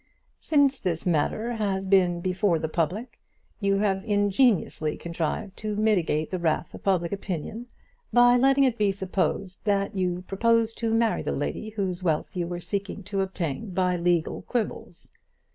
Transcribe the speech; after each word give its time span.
Since 0.39 0.79
this 0.79 1.05
matter 1.05 1.51
has 1.53 1.85
been 1.85 2.21
before 2.21 2.57
the 2.57 2.67
public 2.67 3.19
you 3.59 3.77
have 3.77 4.03
ingeniously 4.03 4.97
contrived 4.97 5.55
to 5.57 5.75
mitigate 5.75 6.31
the 6.31 6.39
wrath 6.39 6.73
of 6.73 6.81
public 6.81 7.11
opinion 7.11 7.67
by 8.11 8.35
letting 8.35 8.63
it 8.63 8.79
be 8.79 8.91
supposed 8.91 9.63
that 9.65 9.95
you 9.95 10.23
purposed 10.25 10.79
to 10.79 10.91
marry 10.91 11.21
the 11.21 11.31
lady 11.33 11.69
whose 11.69 12.01
wealth 12.01 12.35
you 12.35 12.47
were 12.47 12.59
seeking 12.59 13.03
to 13.03 13.21
obtain 13.21 13.75
by 13.75 13.95
legal 13.95 14.41
quibbles. 14.41 15.11